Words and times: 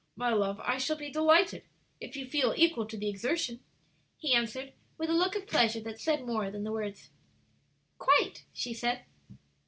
"My 0.15 0.33
love, 0.33 0.59
I 0.61 0.79
shall 0.79 0.95
be 0.95 1.11
delighted, 1.11 1.61
if 1.99 2.15
you 2.15 2.25
feel 2.25 2.55
equal 2.57 2.87
to 2.87 2.97
the 2.97 3.07
exertion," 3.07 3.59
he 4.17 4.33
answered, 4.33 4.73
with 4.97 5.11
a 5.11 5.13
look 5.13 5.35
of 5.35 5.45
pleasure 5.45 5.81
that 5.81 5.99
said 6.01 6.25
more 6.25 6.49
than 6.49 6.63
the 6.63 6.71
words. 6.71 7.11
"Quite," 7.99 8.43
she 8.51 8.73
said. 8.73 9.03